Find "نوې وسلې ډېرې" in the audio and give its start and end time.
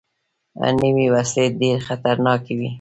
0.81-1.81